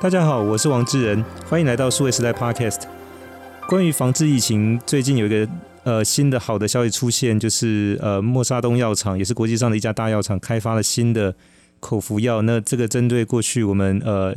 [0.00, 2.84] 大家好，我是王志仁，欢迎来到数位时代 Podcast。
[3.68, 5.46] 关于防治疫情，最近有一个
[5.84, 11.36] 呃新的好的消息出现，就是呃默沙东药厂也是国际上的一家大药厂，开发了新的
[11.80, 12.40] 口服药。
[12.40, 14.34] 那这个针对过去我们呃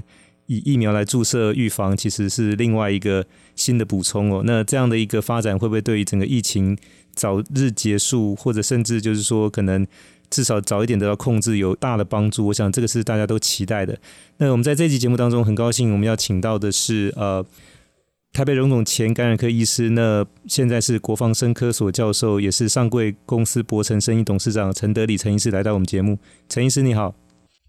[0.48, 3.26] 以疫苗来注射预防，其实是另外一个
[3.56, 4.44] 新的补充哦。
[4.46, 6.78] 那这样的一个发展，会不会对于整个疫情
[7.16, 9.88] 早日结束，或者甚至就是说可能？
[10.34, 12.48] 至少早一点得到控制，有大的帮助。
[12.48, 13.96] 我想这个是大家都期待的。
[14.38, 17.46] 那我们在这期节目当中，很高兴我们要请到的是呃
[18.34, 26.18] 台北荣总前感染科医师，那现在是国防生科所教授，也是上柜公司博成生意董事长陈德礼陈医师来到我们节目。
[26.50, 27.14] 陈医师你好，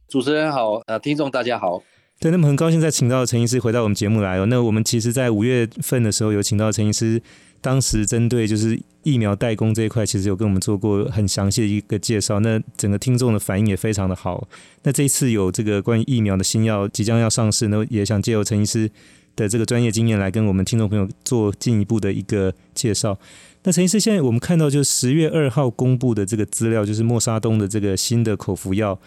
[0.08, 1.82] 主持人好，呃，听众大家好。
[2.24, 4.46] 对，那么很高兴再请到陈医师回到我们节目来哦。
[4.46, 7.20] 那我们其实在五月份的时候有请到陈医师。
[7.60, 12.40] 当时针对就是疫苗代工这一块，其实有跟我们做过很详细的一个介绍。
[12.40, 14.48] 那整个听众的反应也非常的好。
[14.84, 18.90] 那这一次有这个关于疫苗的新药即将要上市，那也想借由陈医师
[19.36, 23.18] 的这个专业经验来跟我们听众朋友做进一步的一个介绍。
[23.64, 28.98] 那陈医师，现在我们看到就是十月二号公布的这个资料，就是莫沙东的这个新的口服药。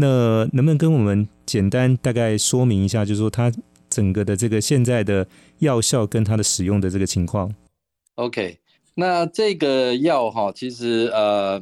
[0.00, 3.52] 那能不能跟我们简单大概说明一下，就是说它
[3.90, 5.26] 整个的这个现在的
[5.58, 7.52] 药效跟它的使用的这个情况
[8.14, 8.58] ？OK，
[8.94, 11.60] 那这个药哈，其实呃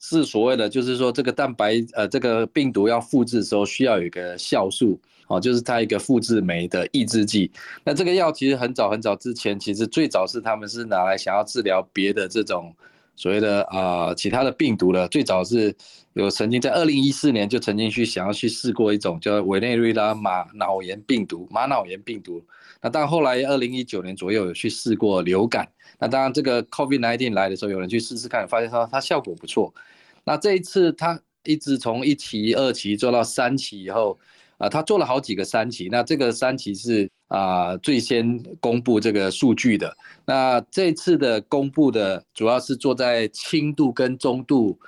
[0.00, 7.50] 是所谓的，就是说这个蛋白呃这个病毒要复制的时候，需要有一个酵素，哦，就是它一个复制酶的抑制剂。
[7.84, 12.74] 那这个药其实很早很早之前，其实最早是他们是拿来想要治疗别的这种
[13.16, 15.06] 所谓的啊、呃、其他的病毒的。
[15.08, 15.74] 最早是
[16.14, 22.44] 有曾经在二零一四年就曾经去想要去试过一种叫委内瑞拉马脑炎病毒，马脑炎病毒。
[22.80, 25.66] 那但后来二零一九年左右有去试过流感。
[25.98, 29.72] 那当然，这个 COVID-19 来的时候，有人去试试看，发现说它效果不错。
[30.24, 34.18] 那这一次，他一直从一期、二期做到三期以后，
[34.58, 35.88] 啊，他做了好几个三期。
[35.90, 39.96] 那这个三期是啊最先公布这个数据的。
[40.24, 44.78] 那这次的公布的主要是做在轻度跟中度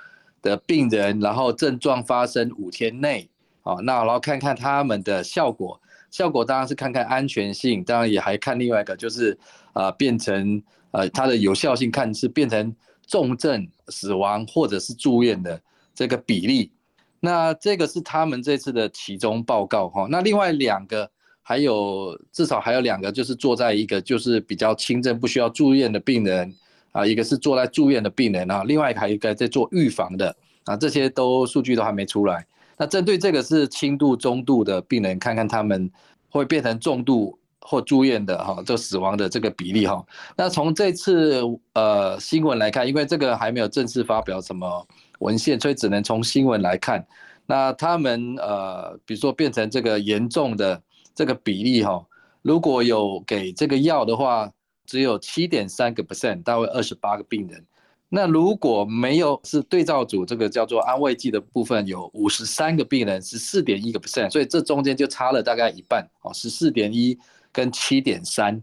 [0.41, 3.29] 的病人，然后症状发生五天内，
[3.63, 5.79] 啊，那然后看看他们的效果。
[6.09, 9.37] 效果当然是看看安全性，当然也还看另外一个，就是
[9.73, 10.63] 啊变成。
[10.91, 12.73] 呃，它的有效性看是变成
[13.05, 15.61] 重症、死亡或者是住院的
[15.93, 16.71] 这个比例，
[17.19, 20.07] 那这个是他们这次的其中报告哈。
[20.09, 21.11] 那另外两个
[21.47, 26.53] 还有至少还有两个，就是坐在一个就是比较轻症不需要住院的病人
[26.91, 32.45] 啊，一个是坐在住院的病人啊，另外还有一个在做预防的啊，这些都数据都还没出来。
[32.77, 35.89] 那针对这个是轻度、中度的病人，看看他们
[36.29, 37.39] 会变成重度。
[37.69, 40.01] 或住院的哈，这死亡的这个比例哈，
[40.37, 41.41] 那从这次
[41.73, 44.87] 呃新闻来看，因为这个还没有正式发表什么
[45.19, 47.05] 文献，所以只能从新闻来看。
[47.45, 50.81] 那他们呃，比如说变成这个严重的
[51.17, 52.05] 这个比例哈，
[52.43, 54.53] 如果有给这个药的话，
[54.85, 57.65] 只有七点三个 percent，大概二十八个病人。
[58.07, 67.17] 那如果没有是对照组，这个叫做安慰剂的部分，有五十三个病人是四点一个 percent，所以这中间就差了大概一半哦，十四点一。
[67.49, 68.61] 跟七点三，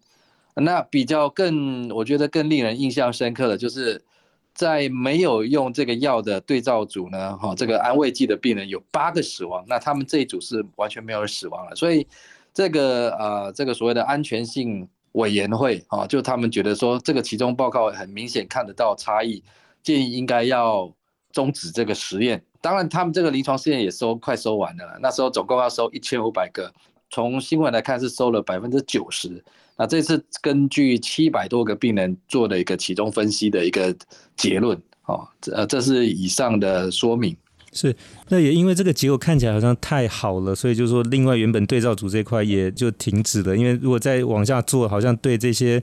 [0.54, 4.00] 那比较更，我觉得更令人印象深刻的，就是
[4.54, 12.06] 在没有用这个药的对照组呢，哈，这个安慰剂的病人有八个死亡，那他们这一组是完全没有死亡了，所以
[12.54, 19.42] 这个呃，这个所谓的安全性委员会啊，就他们觉得说这个其中报告很明显看得到差异，
[19.82, 20.90] 建议应该要
[21.32, 22.42] 终止这个实验。
[22.60, 26.72] 当然，他们这个临床试验也收快收完了，那时候总共要收一千五百个。
[27.10, 29.44] 从新闻来看是收了百分之九十，
[29.76, 33.94] 那这次根据七百多个病人做的一个其中分析的一个
[34.36, 34.76] 结论，
[35.06, 37.36] 哦，这这是以上的说明。
[37.74, 37.94] 是，
[38.28, 45.82] 那也因为这个结果看起来好像太好了，所以就是说另外原本对照组这块也就停止了，因为如果再往下做，好像对这些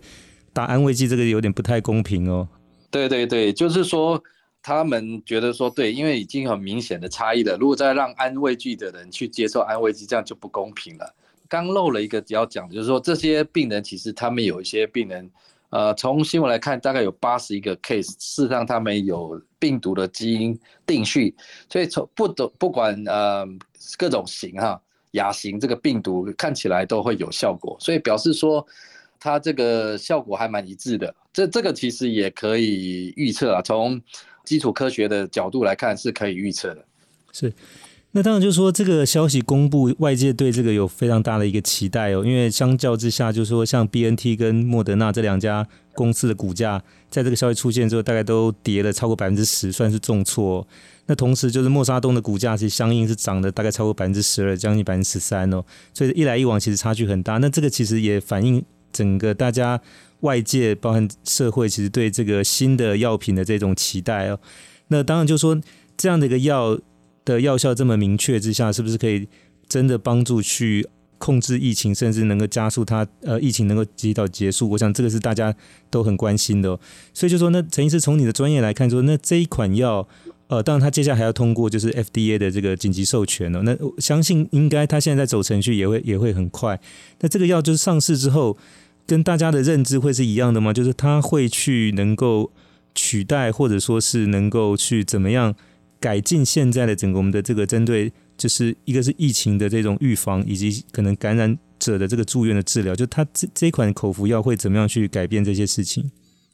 [0.52, 2.48] 打安慰剂这个有点不太公平哦。
[2.90, 4.24] 对对对，就是说。
[4.64, 7.58] 他们觉得说对，因为已经很明显的差异了。
[7.58, 11.16] 如果再让安慰剂的人去接受安慰剂，这样就不公平了。
[11.50, 15.28] 刚漏了一个要讲，就是说这些病人其实他们有一些病人，
[15.72, 21.36] 呃，从新闻来看，大概有八十一个 case，事实上他们有病毒的基因定序，
[21.70, 23.48] 所以从不懂不管呃
[23.98, 24.80] 各种型哈
[25.12, 28.66] 亚型这个病毒看起来都会有效果，所以表示说
[29.20, 31.14] 它这个效果还蛮一致的。
[31.34, 34.02] 这这个其实也可以预测啊，从
[34.44, 36.86] 基础科学的角度来看是可以预测的。
[37.32, 37.54] 是，
[38.14, 42.26] 那当然就是说这个消息公布，外界对这个有非常大的一个期待哦。
[42.26, 50.68] 因为相较之下，就是说像 BNT 跟莫德纳这两家公司的股价，在这个消息出现之后，大概都跌了超过百分之十，算是重挫。
[51.06, 55.64] 那同时就是默沙东的股价其实相应是涨了大概超过百分之十二，将近百分之十三哦。
[55.94, 57.38] 所以一来一往，其实差距很大。
[57.38, 58.62] 那这个其实也反映
[58.92, 59.80] 整个大家
[60.20, 64.38] 外界，包含社会，其实对这个新的药品的这种期待哦。
[64.90, 65.58] 那当然就是说
[65.96, 66.78] 这样的一个药。
[67.26, 69.28] 的药效这么明确之下，是不是可以
[69.68, 70.88] 真的帮助去
[71.18, 74.70] 控制疫情，甚至能够加速它呃疫情能够及早结束？
[74.72, 75.54] 我想这个是大家
[75.90, 76.80] 都很关心的。
[77.14, 80.08] 所以就说，那陈医师从你的专业来看说，那这一款药
[80.48, 83.62] 呃，当然它接下来还要通过就是 FDA 的这个紧急授权哦。
[83.64, 86.80] 那我相信应该它现在在走程序也会也会很快。
[87.20, 88.58] 那这个药就是上市之后，
[89.06, 90.74] 跟大家的认知会是一样的吗？
[90.74, 92.52] 就是它会去能够
[92.96, 95.56] 取代，或者说是能够去怎么样？
[96.02, 106.12] 改进现在的整个我们的这个针对，就是一个是疫情的这种预防，以及可能感染者的这个住院的治疗，就它这这款口服药会怎么样去改变这些事情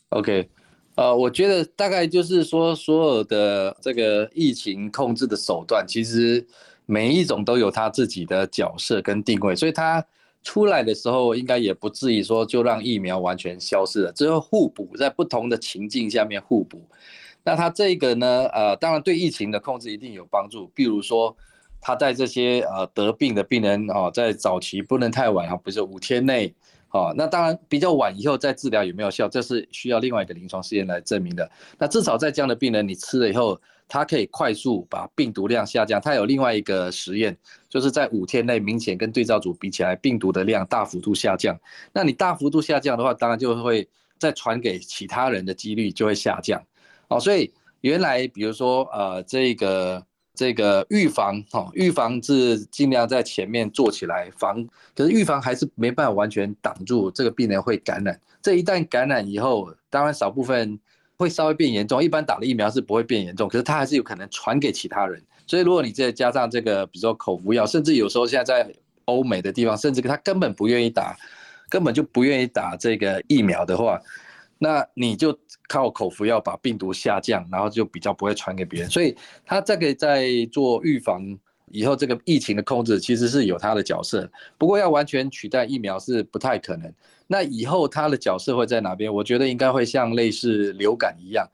[0.10, 0.50] ？OK，
[0.96, 6.46] 呃，我觉得大概就是说，所有的这个疫情控制的手段，其实
[6.86, 10.06] 每一种都有它自己的角色跟定位，所以它
[10.44, 16.82] 出来的时候，应该也不至于说就让疫苗完全消失了，只有互补，在不同的情境下面互补。
[17.48, 20.70] 那它这个呢，呃，当然对疫情的控制一定有帮助。
[20.76, 21.34] 比如说，
[21.80, 26.54] 他在这些呃得病的病人哦，在早期不能太晚啊，不是五天内，
[26.92, 31.50] 哦，那当然比较晚以后再治疗有没有效，这是需要另外一个临床试验来证明的。
[31.78, 33.58] 那至少在这样的病人，你吃了以后，
[33.88, 36.02] 它可以快速把病毒量下降。
[36.02, 37.38] 它有另外一个实验，
[37.70, 41.58] 就是在五天内明显跟对照组比起来，病毒的量大幅度下降。
[41.94, 43.88] 那你大幅度下降的话，当然就会
[44.20, 46.62] 再传给其他人的几率就会下降。
[47.08, 54.66] 哦，所以原来比如说，呃，这个这个预防，哈，预防是尽量在前面做起来防，
[54.96, 58.20] 可是预防还是没办法完全挡住这个病人会感染。
[58.42, 60.80] 这一旦感染以后，当然少部分
[61.18, 65.22] 会稍微变严重，一般打了疫苗是不会变严重，可是它还是有可能传给其他人。
[65.48, 68.74] 所以如果你再加上这个，比如说口服药，甚至有时候现在在
[69.06, 71.16] 欧美的地方，甚至他根本不愿意打，
[71.70, 74.00] 根本就不愿意打这个疫苗的话。
[74.60, 75.38] 那你就
[75.68, 78.90] 靠口服药把病毒下降，然后就比较不会传给别人。
[78.90, 79.16] 所以
[79.46, 81.22] 他这个在做预防
[81.72, 84.30] 以后，这个疫情的控制其实是有他的角色。
[84.58, 86.92] 不过要完全取代疫苗是不太可能。
[87.28, 89.14] 那以后他的角色会在哪边？
[89.14, 91.46] 我觉得应该会像类似流感一样，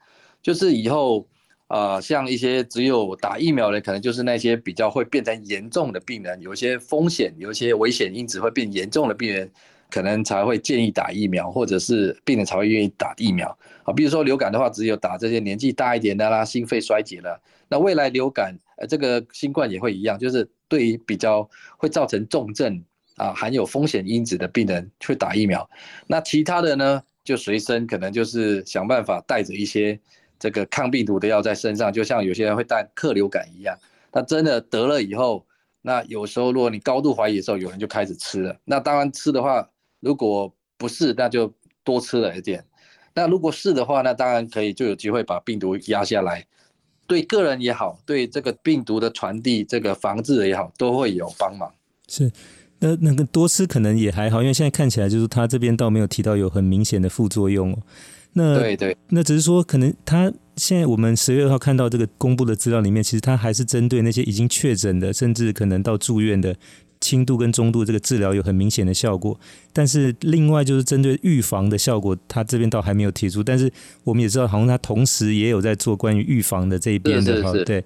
[0.41, 1.27] 就是以后
[1.67, 9.51] 呃，像一些只有打疫苗的，可能就是那些比较会变成严重的病人，有一些风险，有一些危险因子会变严重的病人。
[9.93, 13.93] 可能才会建议打疫苗，或者是病人才会愿意打疫苗啊。
[13.93, 17.39] 比如说流感的话，只有打这些年纪大一点的啦，心肺衰竭了。
[17.69, 21.47] 那未来流感，呃，这个新冠也会一样，就是对于比较
[21.77, 22.83] 会造成重症
[23.17, 25.69] 啊，含有风险因子的病人去打疫苗。
[26.07, 29.99] 那其他的呢，就随身可能就是想办法带着一些
[30.39, 33.77] 这个抗病毒的药在身上，就像有些人会带克流感一样。
[34.11, 35.45] 那真的得了以后，
[35.83, 38.57] 那有时候如果你高度怀疑的时候，有人就开始吃了。
[38.65, 39.69] 那当然吃的话。
[40.03, 41.51] 如果不是，那就
[41.81, 42.63] 多吃了一点。
[43.15, 46.45] 那如果是的话，那当然可以就有机会把病毒压下来，
[47.07, 51.71] 对个人也好，对这个病毒的传递、这个防治也好，都会有帮忙。
[52.09, 52.29] 是，
[52.79, 57.77] 那那个多吃可能也还好，因为现在看起来就是他这边倒没有提到有很明显的副作用哦。
[58.33, 66.55] 那对对，那只是说可能他现在我们十月二号看到这个公布的资料里面，其实他还是针对那些已经确诊的，甚至可能到住院的。
[67.03, 69.37] 轻度跟中度这个治疗有很明显的效果，
[69.73, 73.43] 但是另外就是针对预防的效果，他这边倒还没有提出。
[73.43, 73.69] 但是
[74.05, 77.51] 我们也知道，好像他同时也有在做关于预防的这一边的哈。
[77.65, 77.83] 对，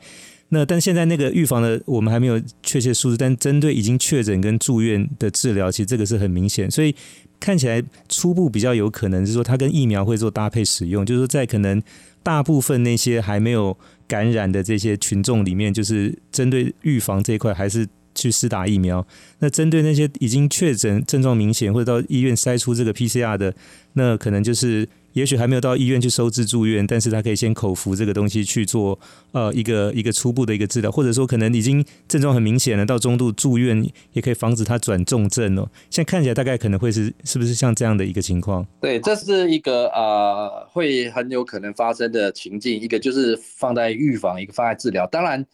[0.49, 6.69] 那但现在那个预防的我们还没有确切数字，但针对已经确诊跟住院的治疗，其实这个是很明显。
[6.69, 6.93] 所以
[7.39, 11.81] 看起来初步比较有可能是说，它跟疫苗会做搭配使用，就是说在可能
[12.21, 13.75] 大部分那些还没有
[14.07, 17.87] 感染的这些群众里面，就是针对预防这一块还是。
[18.17, 19.05] 去施打疫苗，
[19.39, 23.53] 那针对那些已经确诊、症状明显或者到医院筛出这个 PCR 的，
[23.93, 28.99] 那可能就是也许还没有到医院去收治住院，但是他可以先口服这个东西去做
[29.31, 35.69] 呃一个一个初步的一个治疗，或者说可能已经症状很明显了，到中度住院也可以防止他转重症哦。
[35.91, 38.65] 现在看起来大概可能会是是不是像这样的一个情况？
[38.81, 45.45] 对，这是一个呃会很有可能发生的情境，一个就是放在预防，一个放在治疗，当然。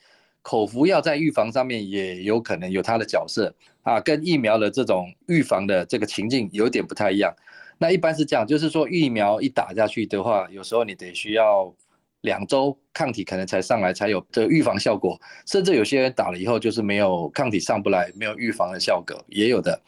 [0.43, 7.33] 口服药在预防上面也有可能有它的角色啊，跟疫苗的这种预防的这个情境有点不太一样。
[7.79, 11.73] 那一般是这样，就是说疫苗一打下去的话，有时候你得需要
[12.21, 15.19] 两周抗体可能才上来，才有这预防效果。
[15.45, 19.81] 甚至有些人打了以后就是没有抗体上不来，没有预防的效果也有的。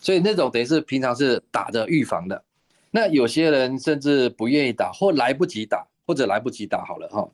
[0.00, 2.44] 所以那种等于是平常是打着预防的。
[2.90, 7.28] 那有些人甚至不愿意打，或来不及打，或者来不及打好了哈。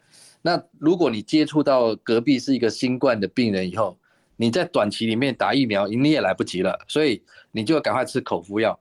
[0.46, 3.98] 那如果你接触到隔壁是一个新冠的病人以后，
[4.36, 8.78] 你在短期里面打疫苗，你也来不及了，所以你就赶快吃口服药，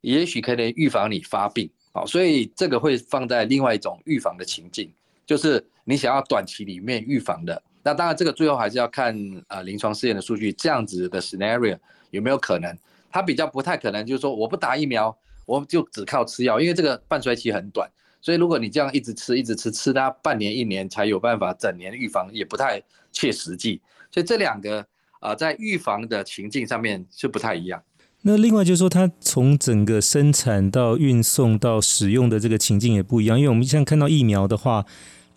[0.00, 1.70] 也许可以预防你发病。
[1.92, 4.92] 好，所以这个会放在另外一种预防的情境，
[5.24, 7.62] 就是你想要短期里面预防的。
[7.84, 9.16] 那当然，这个最后还是要看
[9.46, 11.78] 呃临床试验的数据，这样子的 scenario
[12.10, 12.76] 有没有可能？
[13.08, 15.16] 它比较不太可能，就是说我不打疫苗。
[15.46, 17.86] 我就只靠吃药，因为这个半衰期很短，
[18.24, 23.82] 所以如果你这样一直吃，一直吃，吃它半年一年才有办法整年预防，也不太切实际。
[24.10, 24.80] 所以这两个
[25.20, 27.82] 啊、呃，在预防的情境上面是不太一样。
[28.22, 34.86] 那另外就是说，它从整个生产到运送到使用的这个情境也不一样，因为我们现在看到疫苗的话。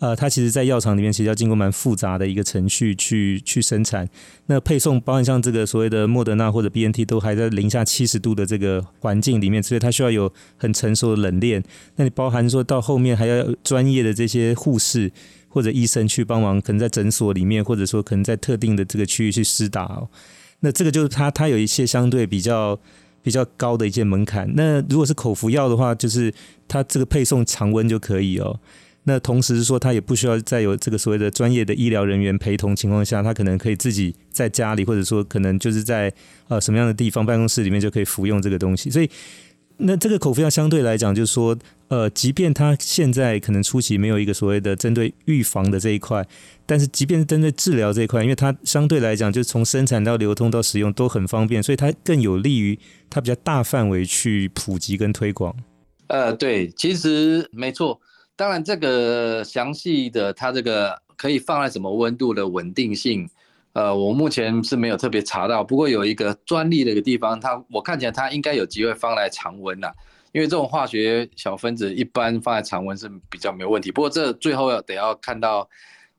[0.00, 4.08] 呃，它其实，在药厂里面，其实要经过蛮复杂的一个程序去去生产。
[4.46, 11.60] 那配送，包含像这个所谓的莫德纳或者 BNT，都还在零下七十度的这个环境里面，所以它需要有很成熟的冷链。
[11.96, 15.10] 那你包含说到后面还要专业的这些护士
[15.48, 20.08] 或者医生去帮忙，可能在诊所里面，或者说可能在特定的这个区域去施打哦。
[20.60, 22.78] 那这个就是它，它有一些相对比较
[23.20, 24.48] 比较高的一些门槛。
[24.54, 26.32] 那如果是口服药的话，就是
[26.68, 28.60] 它这个配送常温就可以哦。
[29.08, 36.12] 那同时说，他也不需要再有这个所谓的专业的医疗人员陪同情况下，他可能可以自己在家里，或者说可能就是在
[36.48, 38.90] 呃什么样的地方办公室里面就可以服用这个东西。
[38.90, 39.08] 所以，
[39.78, 41.56] 那这个口服药相对来讲，就是说，
[41.88, 46.22] 呃，即便他现在可能初期没有一个所谓的针对预防的这一块，
[46.66, 55.56] 但是即便是针对治疗这一块，因为它相对来讲，就是从生产到流通到使用都很方便，所以它更有利于它比较大范围去普及跟推广。
[56.08, 57.98] 呃，对，其实没错。
[58.38, 63.28] 当然，这个详细的它这个可以放在什么温度的稳定性，
[63.72, 65.64] 呃，我目前是没有特别查到。
[65.64, 69.90] 不过有一个专利的一个地方，它我看起来它应该有机会放在常温呐，
[70.30, 73.90] 因为这种化学小分子一般放在常温是比较没有问题。
[73.90, 75.68] 不过这最后要得要看到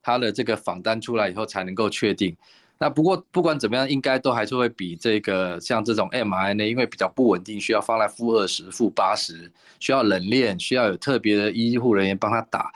[0.03, 2.35] 它的这个仿单出来以后才能够确定。
[2.81, 12.71] 那不过不管怎么样，应该都还是会比这个像这种 mRNA，因为比较不稳定，需要放在负二十、负八十，需要冷链，需要有特别的医护人员帮他打，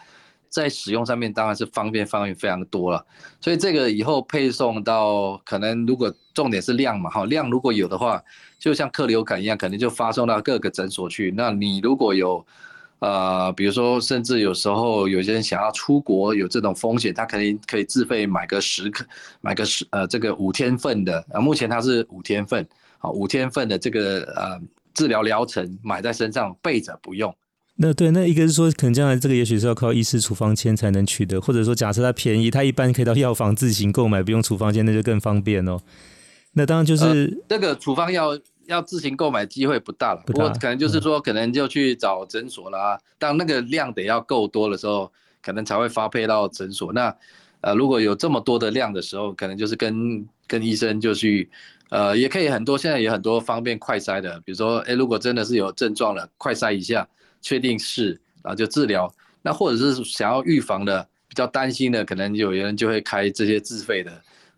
[0.50, 3.06] 在使用上面当然是方便方便非常多了。
[3.40, 8.22] 所以这个以后配送到可能如果重点是量嘛，哈，量如果有的话，
[8.60, 11.34] 就像客流感一样，可能就发送到各个诊所去。
[11.38, 12.46] 那你如果有。
[13.04, 19.06] 呃，比如说，甚至有时候有些人想要出国，有这种风险，他肯定可以自费买个十克，
[19.42, 22.66] 买个十呃这个五天份的，啊，目前它是五天份，
[23.00, 24.58] 好，五天份的这个呃
[24.94, 27.36] 治疗疗程买在身上备着不用。
[27.76, 35.82] 那对，那一个是说，可能将来这个也许是要靠医师处方签才能取得，或者说假设它便宜，它一般可以到药房自行购买，不用处方签，那就更方便哦。
[36.54, 38.40] 那当然就是、呃、这个处方药。
[38.68, 42.98] 要自行购买机会不大了，不过可能就是说，可能就去找诊所啦。
[43.18, 46.94] 当那个量得要够多的时候，可能才会发配到诊所。
[46.94, 47.16] 那
[47.62, 51.50] 呃，如果有这么多的量的时候，可能就是跟跟医生就去，
[51.90, 52.78] 呃，也可以很多。
[52.78, 57.08] 现在也很多方便快筛的，比如说，哎，如果真的是有症状了，快筛一下，
[57.42, 58.10] 确定是，
[58.44, 59.14] 然后就治疗。
[59.42, 64.12] 那或者是想要预防的，比较担心的，可能有人就会开这些自费的。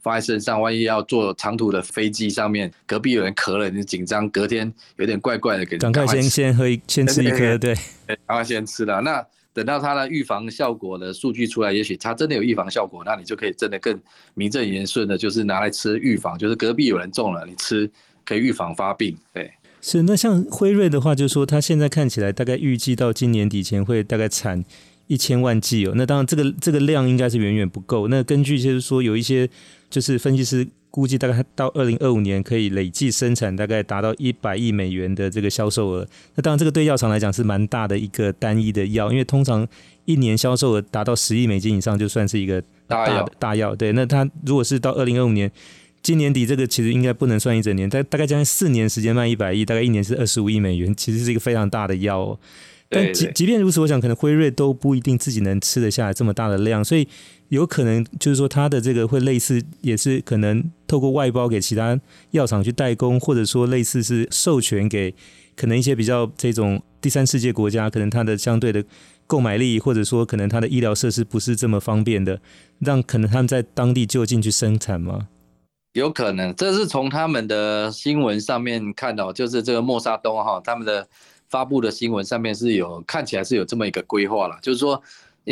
[0.06, 7.74] 放在身上，万一要坐长途的飞机上面，隔壁有人咳了，你紧张，隔天有点怪怪的，给赶快先先喝一，先吃一颗，对，
[8.06, 9.02] 赶快先吃了。
[9.02, 14.00] 那等到它的预防效果的数据出来，也许它真的有预防效果，那你就可以真的更
[14.36, 17.90] 名正言顺的，就是拿来吃预防，就是隔壁有人中了，你吃
[18.24, 19.18] 可以预防发病。
[19.34, 20.04] 对，是。
[20.04, 24.64] 那像辉瑞的话，就是说它现在看起来大概预计到今年底前会大概产
[25.08, 25.94] 一千万剂哦。
[25.96, 28.08] 那当然这个这个量应该是远远不够。
[28.08, 29.50] 那根据就是说有一些。
[29.88, 36.06] 就是分析师估计，大概到二零二五年可以累计生产大概达到一百亿美元的这个销售额。
[36.34, 39.66] 那当然，这个对药厂来讲是蛮大的一个单一的药，因为通常
[40.04, 43.74] 一年销售额达到十亿美金以上，就算是一个大的大药。
[43.74, 45.50] 对，那它如果是到二零二五年，
[46.02, 52.40] 今年底这个其实应该不能算一整年，大大概将近四年时间卖一百亿，大概一年是二十五亿美元，其实是一个非常大的药哦。
[52.96, 57.08] 但即即便如此，我想可能辉瑞都不一定自己能吃得下来这么大的量，所以。
[57.50, 61.98] 有可能就是说，它的这个会类似，也是可能透过外包给其他
[62.32, 65.14] 药厂去代工，或者说类似是授权给
[65.56, 68.84] 可能一些比较这种第三世界国家，可能它的相对的
[69.28, 72.42] 购买力，或者说可能它的医疗设施不是这么方便的，
[72.80, 75.28] 让可能他们在当地就近去生产吗？
[75.94, 81.08] 有可能，这是从他们的新闻上面看到，就是这个莫沙东哈，他们的
[81.56, 85.02] 发布的新闻上面是有看起来是有这么一个规划了，就是说。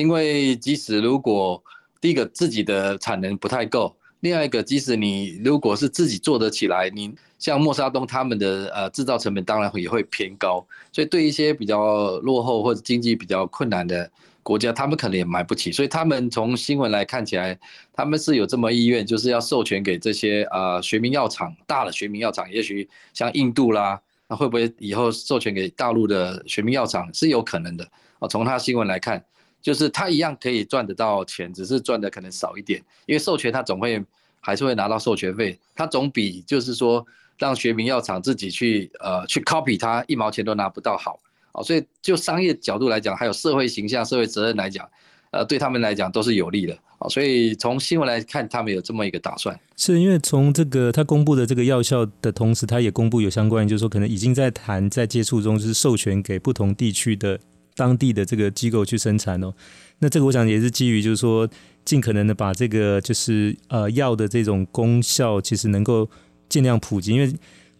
[0.01, 1.63] 因为即使如果
[2.01, 14.09] 第一个自己的产能不太够，另外一个即使你如果是自己做得起来，你像默沙东他们的呃制造成本当然也会偏高，所以对一些比较落后或者经济比较困难的
[14.41, 17.55] 国家，他们可能也买不起，所以他们从新闻来看起来，
[17.93, 24.01] 他们是有这么意愿，就是要授权给这些呃学名药厂，大的学名药厂，也许像印度啦，
[24.35, 27.87] 会不会以后授权给大陆的学名药厂是有可能的
[28.19, 28.27] 啊？
[28.27, 29.23] 从他新闻来看。
[29.63, 34.03] 就是他一样可以赚得到钱，只是赚的可能少一点，因为授权他总会
[34.41, 37.05] 还是会拿到授权费，他总比就是说
[37.37, 41.17] 让学名药厂自己去呃去 copy 他一毛钱都拿不到好
[41.53, 44.85] 啊，所以就商业角度来讲，还有社会形象、社会责任来讲，
[45.31, 46.77] 呃，对他们来讲都是有利的
[47.09, 49.59] 所以从新闻来看，他们有这么一个打算。
[49.77, 57.39] 是因为从这个他公布的这个药效的同时，他也公布有相关，就是说可能已经在谈在接触中，就是授权给不同地区的。
[57.75, 59.51] 当地的这个机构去生产哦，
[59.97, 61.49] 那这个我想也是基于就是说，
[61.83, 66.07] 尽可能的把这个就是呃药的这种功效，其实能够
[66.47, 67.33] 尽量普及，因为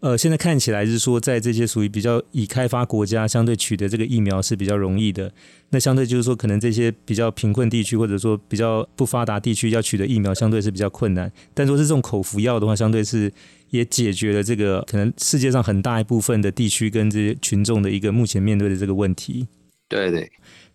[0.04, 5.32] 呃现在看起来是说，在这些属于比较已开发国家，相对取得这个疫苗是比较容易的。
[5.70, 11.32] 那相对就是说，可能这些比较贫困地区或者说比较不发达地区要取得疫苗，相对是比较困难。
[11.54, 13.32] 但说是这种口服药的话，相对是
[13.70, 19.48] 也解决了这个可能世界上很大一部分的地区跟这些群众的一个目前面对的这个问题。
[19.88, 20.30] 对对，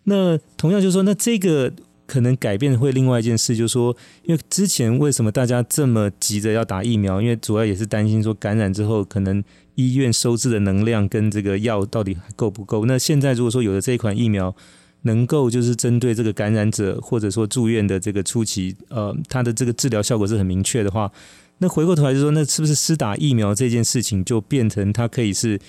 [0.05, 1.71] 那同样就是说，那这个
[2.09, 7.21] 可能改变会另外一件事，就是说，因为之前为什么大家这么急着要打疫苗？
[7.21, 9.43] 因为主要也是担心说感染之后，可能
[9.75, 12.85] 医院收治的能量跟这个药到底还够不够。
[12.85, 14.55] 那现在如果说有了这一款疫苗，
[15.03, 21.11] 能够就是针对这个感染者或者说住院的这个初期，呃，它的这个治疗效果是很明确的话，
[21.59, 25.59] 那回过头来就说，那是不是施打疫苗这件事情就变成它可以是？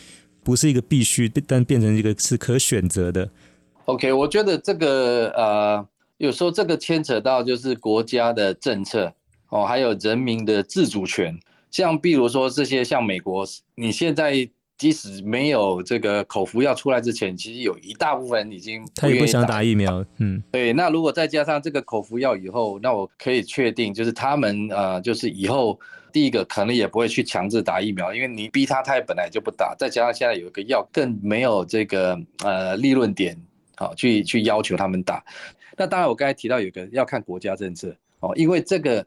[0.42, 3.28] 不是一个必须，但变成一个是可选择的。
[3.84, 5.86] OK，我觉得这个呃，
[6.20, 9.10] 有时候这个牵扯到就是国家的政策
[9.48, 11.34] 哦，还有人民的自主权。
[11.70, 14.46] 像比如说这些像美国，你现在
[14.76, 20.04] 即使没有这个口服药出来之前，其实有一大部分人已经不他也不想打疫苗。
[20.18, 20.74] 嗯，对。
[20.74, 25.78] 那如果再加上这个口服药以后，那我可以确定，就是他们呃，就是以后。
[26.12, 29.76] 第一个可能也不会去强制打疫苗，因为你逼他，他也本来就不打。
[29.78, 33.40] 再加上现在有一个药，更没有这个呃利润点，
[33.76, 35.24] 好去去要求他们打。
[35.80, 39.02] 那当然，我刚才提到有一个要看国家政策哦，因为这个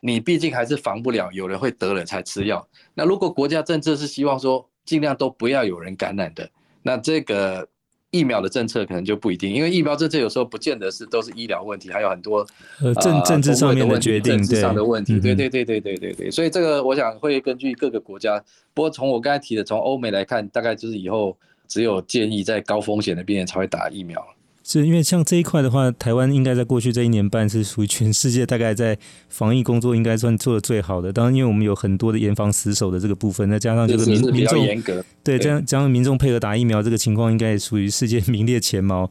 [0.00, 2.66] 你毕竟还是防不了，有人会得了才吃药。
[2.92, 6.50] 那如果国家政策是希望说尽量都不要有人感染的，
[6.82, 7.68] 那这个。
[8.10, 12.38] 疫苗的政策可能就不一定，因为疫苗政策有时候不见得是都是医疗问题，还有很多
[12.80, 24.26] 呃政政治上面的决定，政治上的问题，对对对对对对对，所以这个我想会根据各个国家，不过从我刚才提的，从欧美来看，大概就是以后只有建议在高风险的病人才会打疫苗。
[24.68, 28.98] 是因为像这一块的话，台湾应该在过去这一年半是属于全世界大概在
[29.30, 31.10] 防疫工作应该算做的最好的。
[31.10, 39.10] 当然，因为我们有很多的严防死守的这个部分，再加上就是民民众严格，对，这样加上民众配合打疫苗这个情况，应该也属于世界名列前茅。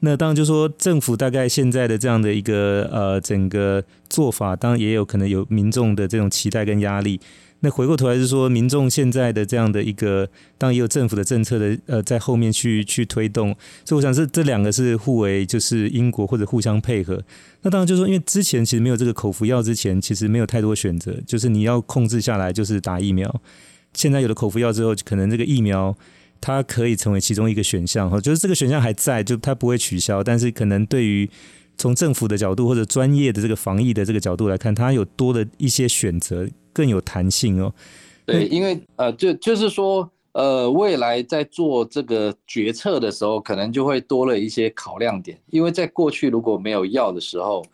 [0.00, 7.18] 那当然就说政府大概现在的这样的一个呃整个做法，当然也有可能有民众的这种期待跟压力。
[7.60, 13.48] 那回过头来是说，民众现在的这样的一个，当然也有政府的政策的，呃，在后面去去推动，
[13.84, 17.22] 所以我想是这两个是互为就是因果或者互相配合。
[17.62, 23.40] 那当然就是说，因为之前其实没有这个口服药之前，其实没有太多选择，就是你要控制下来就是打疫苗。
[23.92, 25.96] 现在有了口服药之后，可能这个疫苗
[26.40, 31.28] 它可以成为其中一个选项哈，就是这个选项还在，就它不会取消，但是可能对于
[31.78, 36.46] 从政府的角度或者专业的这个防疫的这个角度来看，它有多的一些选择。
[36.70, 37.74] 更有弹性哦，
[38.24, 45.36] 对，因为呃，就就是说，呃，未来在做这个决策的时候，可能就会多了一些考量点。
[45.50, 47.64] 因为在过去如果没有药的时候，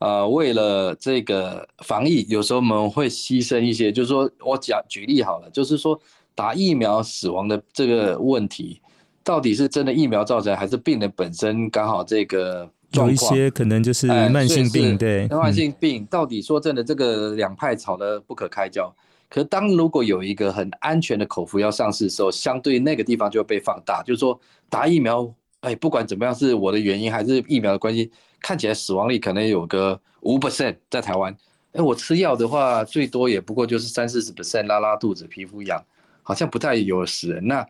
[0.00, 3.92] 呃，为了这个防疫，有时候我们会牺牲一些。
[3.92, 5.96] 就是说我讲举例好了，就是说
[6.34, 8.80] 打疫苗死亡的这个问题，
[9.22, 12.68] 到底是真的疫苗造成，还是病人本身刚好这个？
[12.92, 18.90] 有一些可能就是慢性病，对，慢性病到底说真的，这个两派吵得不可开交。
[19.28, 31.36] 可是当如果有一个很安全的口服药上市的时候，相对那个地方就会被放大，就是说打疫苗，哎，不管怎么样，是我的原因还是疫苗的关系，看起来死亡率可能有个五 percent 在台湾。
[31.72, 35.78] 哎，我吃药的话，最多也不过就是三四十 percent 拉拉肚子、皮肤痒，
[36.22, 37.46] 好像不太有死人。
[37.46, 37.66] 那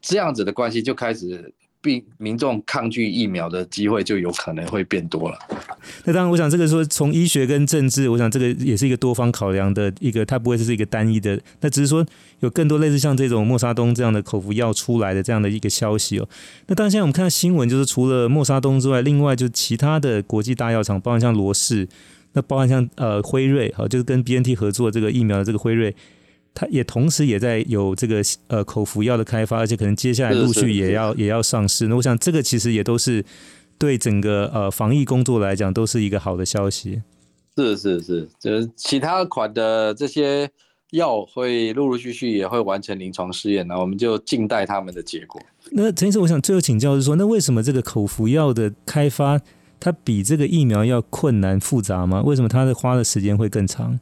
[0.00, 1.52] 这样子的关系就开始。
[1.82, 5.38] 病民众抗拒疫苗的机会就有可能会变多了。
[6.04, 11.40] 那当然，我想这个说从医学跟政治，我想这个也是一个多方考量的一个，它不会是一个单一的。
[11.60, 12.04] 那只是说
[12.40, 16.28] 有更多类似像这种莫沙东这样的口服药出来的这样的一个消息哦。
[16.66, 21.88] 那当然，现在我们看到新闻，就是除了莫沙东之外，另外就其他的国际大药厂，包含像罗氏，
[22.34, 25.94] 那包含像呃辉瑞，好，就是跟 BNT 合作这个疫苗的这个辉瑞。
[26.54, 31.86] 它也同时也在有这个呃口服药的开发，而且可能接下来陆续也要也要上市。
[31.88, 33.24] 那我想这个其实也都是
[33.78, 37.02] 对整个呃防疫工作来讲都是一个好的消息。
[37.56, 40.48] 是是是，就是其他款的这些
[40.92, 45.40] 药会陆陆续续也会完成临床试验，那我们就静待他们的结果。
[45.72, 49.40] 那陈医生，我想最后请教是说，那为什么这个口服药的开发
[49.78, 52.22] 它比这个疫苗要困难复杂吗？
[52.22, 53.98] 为什么它的花的时间会更长？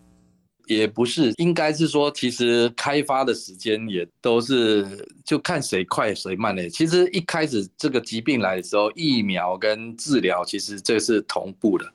[0.69, 4.87] 也不是，应该是说，其实开发的时间也都是
[5.25, 6.69] 就看谁快谁慢嘞。
[6.69, 11.91] 其实一开始这个疾病来的时候，疫苗跟治疗其实这是同步的，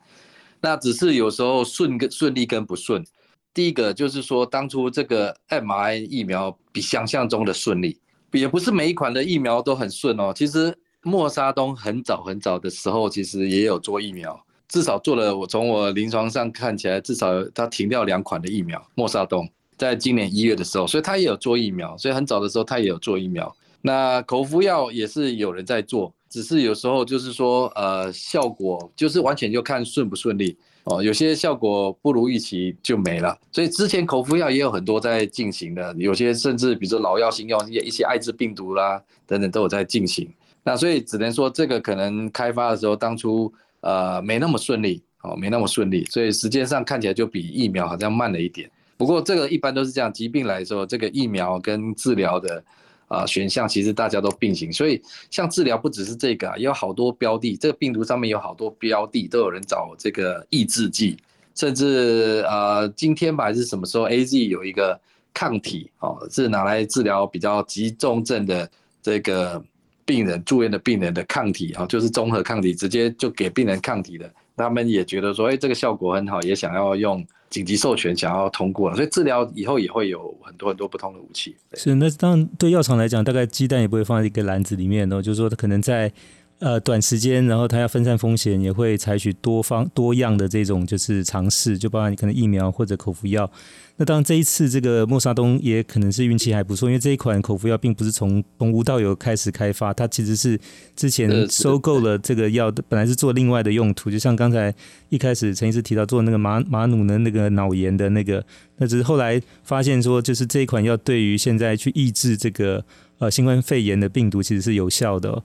[0.59, 3.05] 那只是有时候顺跟顺利跟不顺。
[3.53, 7.99] 第一个就是说，当初这个 mrn 疫苗比想象中的顺利，
[8.31, 10.33] 也不是每一款的疫苗都很顺哦。
[10.35, 14.43] 其实莫沙东很早很早的时候，其实也有做疫苗。
[14.67, 19.47] 至少做了，我从我临床上看起来，至少他停掉两款的疫苗，莫沙东，
[19.77, 23.55] 在今年一月的时候，所以他也有做疫苗，所以很早的时候他也有做疫苗。
[23.81, 33.37] 那口服药也是有人在做，只是有时候就是说，呃，效果就是完全就看顺不顺利哦，有些效果不如预期就没了。
[33.51, 40.27] 所以之前口服药也有很多在进行的，有些甚至比如说老药新药，一些艾滋病毒啦等等都有在进行。
[40.63, 43.53] 那所以只能说这个可能开发的时候当初。
[43.83, 48.71] 呃，没那么顺利，哦，没那么顺利，所以时间上看起来就比疫苗好像慢了一点。
[48.95, 52.63] 不过这个一般都是这样，疾病来说，这个疫苗跟治疗的
[53.09, 54.71] 啊、选项其实大家都并行。
[54.71, 61.17] 所以像治疗不只是这个啊，有好多标的，这个病毒上面有好多标的，都有人找这个抑制剂，
[61.53, 64.97] 甚至呃今天吧还是什么时候，AZ 有一个
[65.33, 69.61] 抗体哦，是拿来治疗比较急重症的这个。
[70.05, 74.31] 病人住院的病人的抗体啊，就是综合抗体，直接就给病人抗体的。
[74.55, 78.95] 他们也觉得说，哎，这个效果很好，也想要用紧急授权，想要通过了。
[78.95, 81.55] 所以治疗以后也会有很多很多不同的武器。
[81.73, 86.11] 是，那当然对药厂来讲，大概鸡蛋也不会放在一个篮子里面哦，就是说它可能在。
[86.59, 93.49] 呃，短时间，然后它要分散风险，也会采取多方多样的这种就是尝试，就包括你可能疫苗或者口服药。
[93.97, 100.57] 那当然这一次这个莫沙东也可能是运气还不错，因为这一款口服药并不是从从无到有开始开发，它其实是
[100.95, 104.73] 之前收购了这个药的，本来是做另外的用途，就像刚才
[105.09, 108.43] 一开始陈医师提到做那个马马努的那个脑炎的那个，
[108.77, 112.83] 那只是后来发现说，就是这一款药对于现在去抑制这个
[113.19, 115.43] 呃新冠肺炎的病毒其实是有效的哦。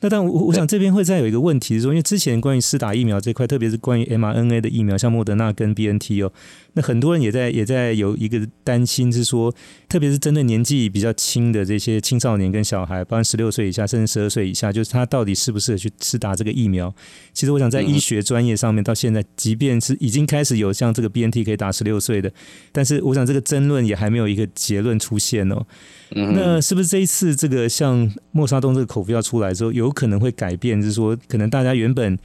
[0.00, 6.32] 那但我我想这边会再有一个问题是说，因为之前关于施打疫苗这块，特别是关于 mRNA 的疫苗，像莫德纳跟 BNT 哦，
[6.74, 9.52] 那很多人也在也在有一个担心是说，
[9.88, 16.94] 特别是针对年纪比较轻的这些青少年跟小孩，包括十六岁以下甚至十二岁以下，就是他到底适不适合去施打这个疫苗？
[17.32, 22.32] 其实我想在医学专业上面，到现在即便是已经开始有像这个 BNT 可以打十六岁的，
[22.70, 25.66] 但是我想这个争论也还没有一个结论出现哦。
[26.10, 30.80] 那是不是这一次这个像莫沙东这个口服药出来之后，有可能会改变？
[30.80, 32.18] 就是说，可能大家原本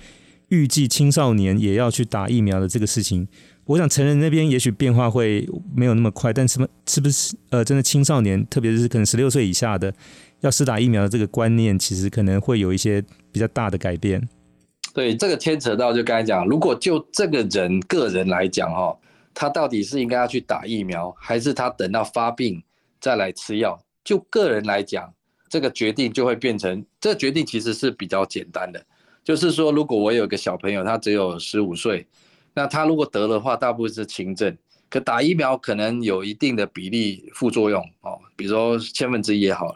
[0.50, 3.28] 预计青少年也要去打疫苗的这个事情，
[3.66, 9.94] 我想成人那边也许变化会没有那么快，但是是不是呃，真的青少年，特别是可能十六岁以下的
[10.42, 14.22] 要施打疫苗的这个观念，其实可能会有一些比较大的改变。
[14.94, 18.96] 对，这个牵扯到就刚才讲，如果就这个人个人来讲哈，
[19.34, 22.64] 他到底是应该要去打疫苗，还是他等到发病？
[23.04, 25.14] 再来吃药，就个人来讲，
[25.50, 28.82] 这个决定就会变成，这决定其实是比较简单的，
[29.26, 32.08] 就是说，如果我有个小朋友，他只有十五岁，
[32.54, 34.58] 那他如果得的话，大部分是轻症，
[34.90, 39.76] 可打疫苗可能有一定的比例副作用哦，比如说千分之一也好，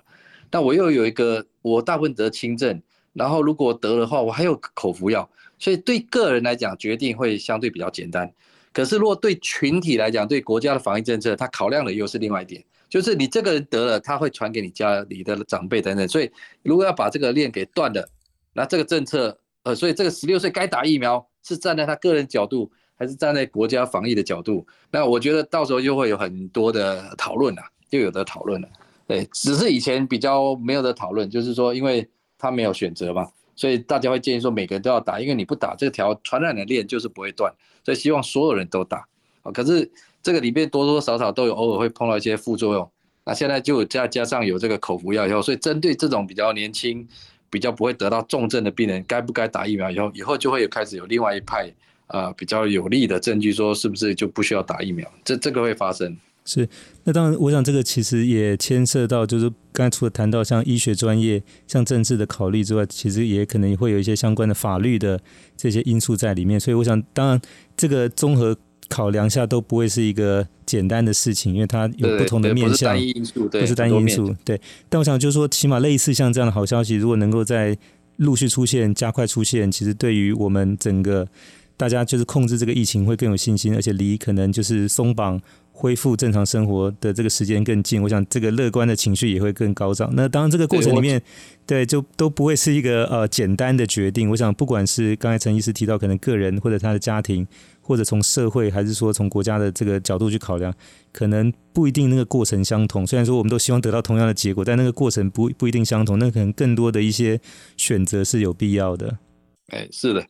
[0.49, 8.31] 那我又有一个，我大部分得轻症，然后如果得的话，我还有口服药，所以对个人来讲，决定会相对比较简单。
[8.71, 12.63] 可是如果对群体来讲，对国家的防疫政策，它考量的又是另外一点。
[12.89, 16.32] 就是你这个人得了，他会传给你家里的长辈等等，所以
[16.63, 18.10] 如果要把这个链给断了，
[18.54, 24.65] 那这个政策，呃，所以这个十六岁该打疫苗是站在他个人角度，还是站在国家防疫的角度？
[24.89, 28.69] 那我觉得到时候就会有很多的讨论了，就有的讨论了。
[29.06, 39.06] 对，只是以前比较没有的讨论，就是说因为他没有选择嘛，所以大家会建议说每个人都要打，因为你不打这条传染的链就是不会断，所以希望所有人都打。
[39.41, 39.91] 啊，可是。
[40.23, 42.91] 这个里面多多少少都有偶尔会碰到一些副作用，
[43.25, 47.08] 那现在就加加上有这个口服药以后，所以针对这种比较年轻、
[47.49, 49.89] 比较不会得到重症的病人，该不该打疫苗？
[49.89, 51.71] 以后以后就会有开始有另外一派
[52.08, 55.06] 啊、比较有利的证据，说是不是就不需要打疫苗？
[55.25, 56.15] 这这个会发生。
[56.45, 56.65] 是，
[57.03, 65.19] 那当然，我想这个其实也牵涉到，就是刚才除了谈到像医学专业、像政治的考虑之外，其实也可能会有一些相关的法律的
[65.58, 66.58] 这些因素在里面。
[66.58, 67.41] 所以，我想，当然
[67.75, 68.58] 这个综合
[68.89, 74.60] 考量下都不会是一个简单的事情，因为它有不同的面向，不是单一因素，对，不是单一因素，对。
[74.89, 77.78] 但我想就是说，起码类似像这样的好消息，如果能够在
[78.17, 81.28] 陆续出现、加快出现，其实对于我们整个
[81.76, 85.41] 大家就是控制这个疫情会更有信心，而且离可能就是松绑。
[85.79, 90.09] 恢复正常生活的这个时间更近，我想这个乐观的情绪也会更高涨。
[90.15, 91.21] 那当然，这个过程里面，
[91.67, 94.27] 对，就都不会是一个呃简单的决定。
[94.27, 97.45] 我想，不管是刚才陈医师提到，可能个人或者他的家庭，
[97.79, 100.73] 或者从社会还是说从国家的这个角度去考量，
[101.13, 103.05] 可能不一定那个过程相同。
[103.05, 106.17] 虽然说我们都希望得到同样的结果，但那个过程不不一定相同。
[106.17, 107.39] 那可能更多的一些
[107.77, 109.19] 选择是有必要的。
[109.67, 110.25] 哎，是的。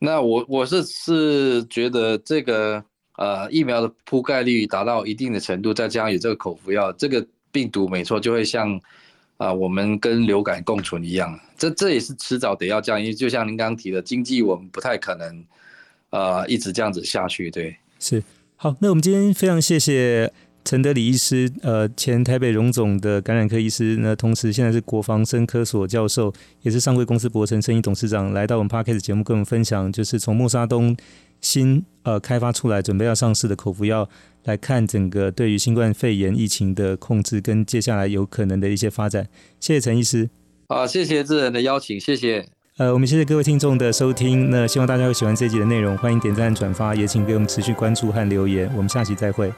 [0.00, 2.84] 那我我是是觉得这个。
[3.16, 8.80] 呃，疫苗的覆盖率达到一定的程度，再加上有这个口服药，这个病毒没错，就会像
[9.36, 11.38] 啊、我们跟流感共存一样。
[11.58, 15.44] 这这也是迟早得要这样，因为就像您刚刚提的，经济我们不太可能
[16.10, 17.50] 呃一直这样子下去。
[17.50, 18.22] 对，是
[18.56, 18.74] 好。
[18.80, 20.32] 那我们今天非常谢谢
[20.64, 30.96] 陈德礼医师，呃，前台北荣总的感染科医师，那同时现在是国防生科所教授，也是上柜公司博成生医董事长，来到我们 Parkes 节目跟我们分享，就是从默沙东。
[31.42, 34.08] 新呃开发出来准备要上市的口服药
[34.44, 39.28] 来看整个对于新冠肺炎疫情的控制跟接下来有可能的一些发展。
[39.60, 40.30] 谢谢陈医师。
[40.68, 42.46] 好，谢谢智仁的邀请，谢谢。
[42.78, 44.48] 呃，我们谢谢各位听众的收听。
[44.48, 48.70] 那希望大家会喜欢这集的内容，欢迎点赞转发，也请给我们持续关注和留言。
[48.74, 49.52] 我们下期再会。